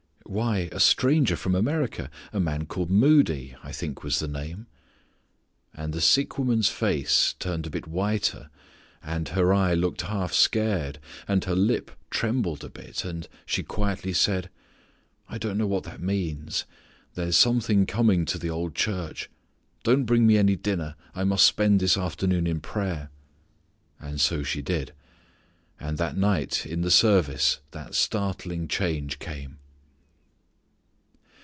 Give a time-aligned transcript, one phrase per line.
[0.27, 4.65] "Why, a stranger from America, a man called Moody, I think was the name."
[5.73, 8.49] And the sick woman's face turned a bit whiter,
[9.03, 14.13] and her eye looked half scared, and her lip trembled a bit, and she quietly
[14.13, 14.49] said:
[15.27, 16.63] "I know what that means.
[17.15, 19.29] There's something coming to the old church.
[19.83, 20.95] Don't bring me any dinner.
[21.13, 23.09] I must spend this afternoon in prayer."
[23.99, 24.93] And so she did.
[25.77, 29.57] And that night in the service that startling change came.